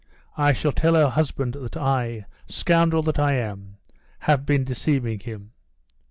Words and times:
I 0.35 0.51
shall 0.51 0.71
tell 0.71 0.95
her 0.95 1.09
husband 1.09 1.53
that 1.53 1.77
I, 1.77 2.25
scoundrel 2.47 3.03
that 3.03 3.19
I 3.19 3.35
am, 3.35 3.77
have 4.21 4.47
been 4.47 4.63
deceiving 4.63 5.19
him. 5.19 5.51